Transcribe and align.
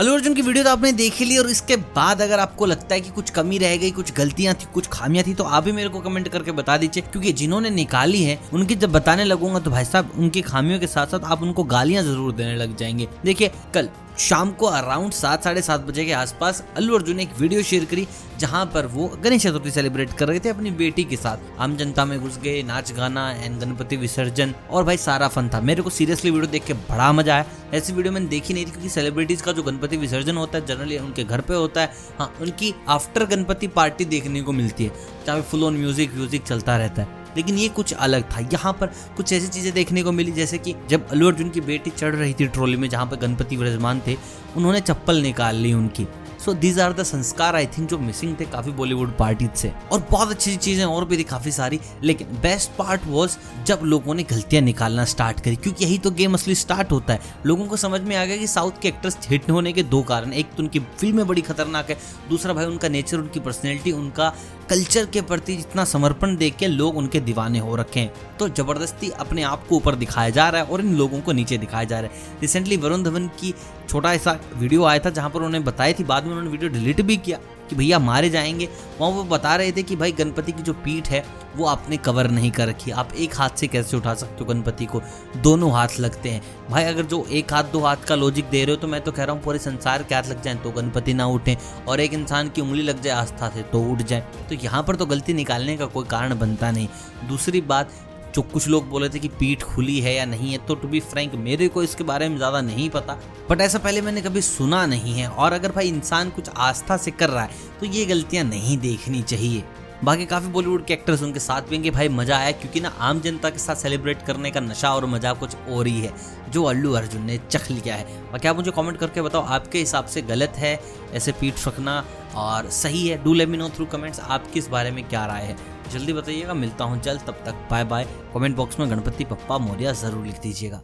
अल्लू 0.00 0.12
अर्जुन 0.14 0.34
की 0.34 0.42
वीडियो 0.42 0.64
तो 0.64 0.70
आपने 0.70 0.92
देख 0.92 1.20
ली 1.20 1.36
और 1.38 1.48
इसके 1.50 1.76
बाद 1.96 2.22
अगर 2.22 2.38
आपको 2.38 2.66
लगता 2.66 2.94
है 2.94 3.00
कि 3.00 3.10
कुछ 3.10 3.30
कमी 3.30 3.58
रह 3.58 3.76
गई, 3.76 3.90
कुछ 3.90 4.12
गलतियाँ 4.14 4.54
थी, 4.54 4.66
कुछ 4.74 4.86
खामियाँ 4.86 5.24
थी 5.26 5.34
तो 5.34 5.44
आप 5.44 5.64
भी 5.64 5.72
मेरे 5.72 5.88
को 5.88 6.00
कमेंट 6.00 6.28
करके 6.28 6.52
बता 6.52 6.76
दीजिए। 6.76 7.02
क्योंकि 7.02 7.32
जिन्होंने 7.32 7.70
निकाली 7.70 8.22
है, 8.22 8.38
उनकी 8.52 8.74
जब 8.74 8.92
बताने 8.92 9.24
लगूँगा 9.24 9.58
तो 9.58 9.70
भाई 9.70 9.84
साहब, 9.84 10.12
उनकी 10.18 10.42
खामियों 10.42 10.78
के 10.80 10.86
साथ 10.86 11.06
साथ 11.06 11.24
आप 11.24 11.42
उनको 11.42 11.64
गालियाँ 11.64 12.02
ज़रूर 12.04 12.32
देने 12.32 12.56
लग 12.56 12.76
जाएँगे। 12.76 13.08
देखिए, 13.24 13.50
कल 13.74 13.88
शाम 14.18 14.50
को 14.52 14.66
अराउंड 14.66 15.12
सात, 15.12 15.44
साढ़े 15.44 15.62
सात 15.62 15.80
बजे 15.80 16.04
के 16.04 16.12
आसपास 16.12 16.62
अल्लू 16.76 16.94
अर्जुन 16.94 17.16
ने 17.16 17.22
एक 17.22 17.38
वीडियो 17.38 17.62
शेयर 17.62 17.84
करी, 17.84 18.06
जहाँ 18.38 18.64
पर 18.74 18.86
वो 18.86 19.06
गणेश 19.24 19.42
चतुर्थी 19.42 19.70
सेलिब्रेट 19.70 20.12
कर 20.12 20.28
रहे 20.28 20.40
थे 20.40 20.48
अपनी 20.48 20.70
बेटी 20.70 21.04
के 21.04 21.16
साथ। 21.16 21.60
आम 21.60 21.76
जनता 21.76 22.04
में 22.04 22.18
घुस 22.20 22.38
गए, 22.38 22.62
नाच 22.62 22.92
गाना 22.92 23.30
एंड 23.32 23.60
गणपति 23.60 23.96
विसर्जन, 23.96 24.54
और 24.70 24.84
भाई 24.84 24.96
सारा 24.96 25.28
फन 25.28 25.48
था। 25.48 25.60
मेरे 25.60 25.82
को 25.82 25.90
सीरियसली 25.90 26.30
वीडियो 26.30 26.50
देख 26.52 26.64
के 26.64 26.72
बड़ा 26.72 27.12
मज़ा 27.12 27.34
आया। 27.34 27.46
ऐसी 27.74 27.92
वीडियो 27.92 28.12
मैंने 28.12 28.26
देखी 28.26 28.54
नहीं 28.54 28.66
थी 28.66 28.70
क्योंकि 28.70 28.88
सेलिब्रिटीज 28.88 29.42
का 29.42 29.52
जो 29.52 29.62
गणपति 29.62 29.96
विसर्जन 29.96 30.36
होता 30.36 30.58
है 30.58 30.66
जनरली 30.66 30.98
उनके 30.98 31.24
घर 31.24 31.40
पे 31.40 31.54
होता 31.54 31.80
है। 31.80 31.92
हाँ 32.18 32.32
उनकी 32.40 32.74
आफ्टर 32.88 33.24
गणपति 33.26 33.66
पार्टी 33.68 34.04
देखने 34.06 34.42
को 34.42 34.52
मिलती 34.52 34.84
है, 34.84 34.92
जहाँ 35.26 35.42
फुल 35.42 35.64
ऑन 35.64 35.76
म्यूज़िक 35.76 36.14
व्यूजिक 36.14 36.42
चलता 36.42 36.76
रहता 36.76 37.02
है। 37.02 37.18
लेकिन 37.36 37.58
ये 37.58 37.68
कुछ 37.68 37.92
अलग 37.94 38.22
था। 38.30 38.40
यहाँ 38.52 38.72
पर 38.72 38.86
कुछ 39.16 39.32
ऐसी 39.32 39.48
चीज़ें 39.48 39.72
देखने 39.72 40.02
को 40.02 40.12
मिली, 40.12 40.32
जैसे 40.32 40.58
कि 40.58 40.74
जब 40.90 41.08
अल्लू 41.08 41.26
अर्जुन 41.26 41.50
की 41.50 41.60
बेटी 41.60 41.90
चढ़ 41.90 42.14
रही 42.14 42.34
थी 42.34 42.46
ट्रॉली 42.48 42.76
में 42.76 42.88
जहाँ 42.88 43.06
पर 43.06 43.16
गणपति 43.18 43.56
विराजमान 43.56 44.00
थे, 44.06 44.16
उन्होंने 44.56 44.80
चप्पल 44.80 45.22
निकाल 45.22 45.56
ली 45.56 45.72
उनकी। 45.72 46.06
सो 46.44 46.52
दीज 46.54 46.78
आर 46.80 46.92
द 46.92 47.02
संस्कार 47.02 47.56
आई 47.56 47.66
थिंक 47.66 47.88
जो 47.88 47.98
मिसिंग 47.98 48.34
थे 48.40 48.44
काफ़ी 48.44 48.72
बॉलीवुड 48.72 49.16
पार्टी 49.18 49.48
से। 49.56 49.72
और 49.92 50.06
बहुत 50.10 50.30
अच्छी 50.30 50.56
चीज़ें 50.56 50.84
और 50.84 51.04
भी 51.04 51.18
थी 51.18 51.22
काफ़ी 51.22 51.52
सारी। 51.52 51.80
लेकिन 52.02 52.26
बेस्ट 52.42 52.70
पार्ट 52.70 53.00
वॉज़ 53.06 53.36
जब 53.66 53.80
लोगों 53.84 54.14
ने 54.14 54.22
गलतियाँ 54.22 54.62
निकालना 54.62 55.04
स्टार्ट 55.04 55.40
करी। 55.40 55.56
क्योंकि 55.56 55.84
यही 55.84 55.98
तो 55.98 56.10
गेम 56.10 56.34
असली 56.34 56.54
स्टार्ट 56.54 56.92
होता 56.92 57.12
है। 57.12 57.20
लोगों 57.46 57.66
को 57.66 57.76
समझ 57.76 58.00
में 58.00 58.16
आ 58.16 58.24
गया 58.24 58.36
कि 58.36 58.46
साउथ 58.46 58.80
के 58.82 58.88
एक्ट्रेस 58.88 59.18
हिट 59.28 59.50
होने 59.50 59.72
के 59.72 59.82
दो 59.82 60.02
कारण। 60.02 60.32
एक 60.32 60.46
तो 60.46 60.62
उनकी 60.62 60.80
फ़िल्में 60.80 61.26
बड़ी 61.26 61.42
खतरनाक 61.42 61.90
है। 61.90 61.98
दूसरा 62.30 62.52
भाई, 62.52 62.64
उनका 62.64 62.88
नेचर 62.88 63.18
उनकी 63.18 63.40
पर्सनैलिटी 63.40 63.92
उनका 63.92 64.32
कल्चर 64.70 65.06
के 65.06 65.20
प्रति 65.20 65.54
जितना 65.56 65.84
समर्पण 65.84 66.36
देख 66.36 66.56
के 66.56 66.66
लोग 66.66 66.96
उनके 66.96 67.20
दीवाने 67.20 67.58
हो 67.58 67.76
रखे 67.76 68.00
हैं। 68.00 68.36
तो 68.38 68.48
ज़बरदस्ती 68.48 69.10
अपने 69.10 69.42
आप 69.42 69.66
को 69.68 69.76
ऊपर 69.76 69.94
दिखाया 69.94 70.30
जा 70.30 70.48
रहा 70.48 70.62
है 70.62 70.68
और 70.68 70.80
इन 70.80 70.94
लोगों 70.96 71.20
को 71.20 71.32
नीचे 71.32 71.58
दिखाया 71.58 71.84
जा 71.84 72.00
रहा 72.00 72.10
है। 72.10 72.38
रिसेंटली 72.40 72.76
वरुण 72.76 73.02
धवन 73.02 73.26
की 73.40 73.54
छोटा 73.88 74.12
ऐसा 74.14 74.38
वीडियो 74.56 74.84
आया 74.84 74.98
था 74.98 75.10
जहाँ 75.10 75.30
पर 75.30 75.36
उन्होंने 75.36 75.60
बताई 75.60 75.94
थी, 75.94 76.04
बाद 76.04 76.24
में 76.24 76.30
उन्होंने 76.30 76.50
वीडियो 76.50 76.70
डिलीट 76.70 77.00
भी 77.00 77.16
किया। 77.16 77.38
कि 77.70 77.76
भैया 77.76 77.98
मारे 77.98 78.30
जाएँगे। 78.30 78.68
वहाँ 79.00 79.10
वो 79.12 79.24
बता 79.26 79.54
रहे 79.56 79.72
थे 79.72 79.82
कि 79.82 79.96
भाई 79.96 80.12
गणपति 80.12 80.52
की 80.52 80.62
जो 80.62 80.72
पीठ 80.74 81.08
है, 81.08 81.24
वो 81.56 81.64
आपने 81.66 81.96
कवर 81.96 82.30
नहीं 82.30 82.50
कर 82.50 82.68
रखी। 82.68 82.90
आप 82.90 83.12
एक 83.14 83.34
हाथ 83.36 83.50
से 83.50 83.66
कैसे 83.66 83.96
उठा 83.96 84.14
सकते 84.14 84.44
हो 84.44 84.44
गणपति 84.44 84.86
को? 84.86 85.00
दोनों 85.36 85.72
हाथ 85.72 85.98
लगते 86.00 86.28
हैं। 86.28 86.42
भाई 86.70 86.84
अगर 86.84 87.02
जो 87.04 87.24
एक 87.30 87.52
हाथ, 87.52 87.64
दो 87.64 87.80
हाथ 87.80 88.04
का 88.08 88.14
लॉजिक 88.14 88.44
दे 88.44 88.64
रहे 88.64 88.74
हो 88.74 88.80
तो 88.80 88.88
मैं 88.88 89.00
तो 89.00 89.12
कह 89.12 89.24
रहा 89.24 89.34
हूँ 89.34 89.42
पूरे 89.42 89.58
संसार 89.58 90.02
के 90.02 90.14
हाथ 90.14 90.28
लग 90.28 90.42
जाए 90.42 90.54
तो 90.54 90.70
गणपति 90.70 91.14
ना 91.14 91.26
उठें 91.26 91.54
और 91.88 92.00
एक 92.00 92.12
इंसान 92.12 92.48
की 92.48 92.60
उंगली 92.60 92.82
लग 92.82 93.02
जाए 93.02 93.14
आस्था 93.14 93.48
से 93.48 93.62
तो 93.62 93.82
उठ 93.82 94.02
जाए। 94.02 94.24
तो 94.48 94.54
यहाँ 94.54 94.82
पर 94.82 94.96
तो 94.96 95.06
गलती 95.06 95.34
निकालने 95.34 95.76
का 95.76 95.86
कोई 95.86 96.06
कारण 96.06 96.38
बनता 96.38 96.70
नहीं। 96.70 96.88
दूसरी 97.28 97.60
बात 97.62 97.92
जो 98.34 98.42
कुछ 98.44 98.68
लोग 98.68 98.88
बोले 98.88 99.08
थे 99.08 99.18
कि 99.18 99.28
पीठ 99.30 99.62
खुली 99.64 99.98
है 100.00 100.14
या 100.14 100.24
नहीं 100.26 100.52
है 100.52 100.58
तो 100.66 100.74
टू 100.74 100.88
बी 100.88 101.00
फ्रैंक 101.02 101.34
मेरे 101.36 101.68
को 101.68 101.82
इसके 101.82 102.04
बारे 102.04 102.28
में 102.28 102.36
ज़्यादा 102.36 102.60
नहीं 102.62 102.88
पता 102.90 103.18
बट 103.50 103.60
ऐसा 103.60 103.78
पहले 103.78 104.00
मैंने 104.00 104.22
कभी 104.22 104.42
सुना 104.42 104.84
नहीं 104.86 105.14
है। 105.14 105.28
और 105.28 105.52
अगर 105.52 105.72
भाई 105.72 105.88
इंसान 105.88 106.30
कुछ 106.30 106.48
आस्था 106.58 106.96
से 106.96 107.10
कर 107.12 107.30
रहा 107.30 107.44
है 107.44 107.78
तो 107.80 107.86
ये 107.88 108.04
गलतियाँ 108.06 108.44
नहीं 108.44 108.78
देखनी 108.78 109.22
चाहिए। 109.24 109.64
बाकी 110.04 110.26
काफ़ी 110.26 110.48
बॉलीवुड 110.48 110.84
के 110.86 110.92
एक्टर्स 110.94 111.22
उनके 111.22 111.40
साथ 111.40 111.62
भी 111.62 111.76
हैं 111.76 111.92
भाई 111.92 112.08
मज़ा 112.10 112.36
आया, 112.36 112.50
क्योंकि 112.52 112.80
ना 112.80 112.88
आम 113.00 113.20
जनता 113.20 113.50
के 113.50 113.58
साथ 113.58 113.76
सेलिब्रेट 113.76 114.22
करने 114.26 114.50
का 114.50 114.60
नशा 114.60 114.94
और 114.94 115.06
मज़ा 115.06 115.32
कुछ 115.34 115.56
और 115.68 115.86
ही 115.86 116.00
है, 116.00 116.12
जो 116.50 116.62
अल्लू 116.64 116.92
अर्जुन 116.92 117.22
ने 117.22 117.38
चख 117.40 117.70
लिया 117.70 117.96
है। 117.96 118.04
बाकी 118.32 118.48
आप 118.48 118.56
मुझे 118.56 118.70
कमेंट 118.70 118.98
करके 118.98 119.22
बताओ, 119.22 119.42
आपके 119.42 119.78
हिसाब 119.78 120.06
से 120.06 120.22
गलत 120.22 120.52
है 120.56 120.78
ऐसे 121.14 121.32
पीठ 121.32 121.66
रखना 121.66 122.04
और 122.36 122.70
सही 122.72 123.06
है? 123.08 123.22
Do 123.24 123.34
let 123.34 123.48
me 123.48 123.56
know 123.56 123.68
through 123.68 123.86
comments 123.88 124.20
आपकी 124.20 124.58
इस 124.58 124.68
बारे 124.68 124.90
में 124.90 125.02
क्या 125.04 125.26
राय 125.26 125.42
है? 125.42 125.56
जल्दी 125.90 126.12
बताइएगा, 126.12 126.54
मिलता 126.54 126.84
हूँ 126.84 127.00
जल्द, 127.02 127.20
तब 127.20 127.42
तक 127.46 127.66
बाय 127.70 127.84
बाय। 127.84 128.06
कमेंट 128.34 128.56
बॉक्स 128.56 128.78
में 128.80 128.90
गणपति 128.90 129.24
पप्पा 129.24 129.58
मौर्य 129.58 129.92
ज़रूर 129.94 130.24
लिख 130.26 130.40
दीजिएगा। 130.42 130.82